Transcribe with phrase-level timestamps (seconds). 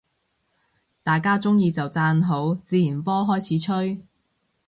[1.03, 4.01] 大家鍾意就讚好，自然波開始吹